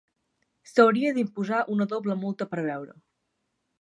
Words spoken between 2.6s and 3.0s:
beure.